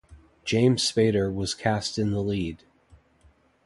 James 0.45 0.81
Spader 0.81 1.31
was 1.31 1.53
cast 1.53 1.99
in 1.99 2.09
the 2.09 2.23
lead. 2.23 2.63